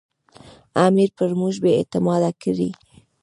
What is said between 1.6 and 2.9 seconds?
بې اعتماده کړي.